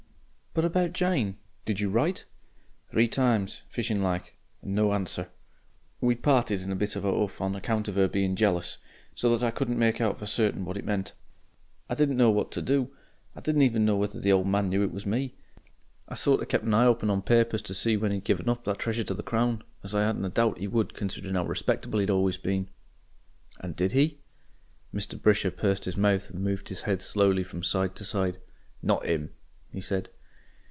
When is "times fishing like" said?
3.07-4.35